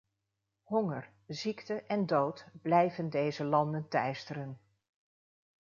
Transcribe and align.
Honger, 0.63 1.09
ziekte 1.27 1.83
en 1.87 2.05
dood 2.05 2.45
blijven 2.61 3.09
deze 3.09 3.43
landen 3.43 3.87
teisteren. 3.89 4.59